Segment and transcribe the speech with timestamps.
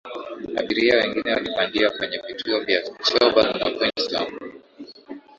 [0.59, 4.39] abiria wengine walipandia kwenye vituo vya cherbourg na queenstown